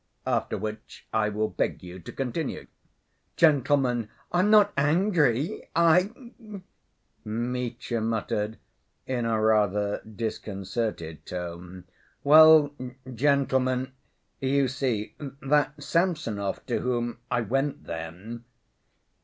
After 0.25 0.57
which 0.57 1.05
I 1.13 1.29
will 1.29 1.49
beg 1.49 1.83
you 1.83 1.99
to 1.99 2.11
continue." 2.11 2.65
"Gentlemen, 3.37 4.09
I'm 4.31 4.49
not 4.49 4.73
angry... 4.75 5.69
I..." 5.75 6.11
Mitya 7.23 8.01
muttered 8.01 8.57
in 9.05 9.25
a 9.27 9.39
rather 9.39 10.01
disconcerted 10.01 11.23
tone. 11.27 11.83
"Well, 12.23 12.73
gentlemen, 13.13 13.91
you 14.39 14.67
see, 14.67 15.13
that 15.43 15.83
Samsonov 15.83 16.65
to 16.65 16.79
whom 16.79 17.19
I 17.29 17.41
went 17.41 17.83
then 17.83 18.43